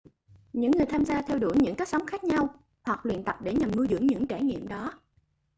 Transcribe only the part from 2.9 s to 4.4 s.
luyện tập để nhằm nuôi dưỡng những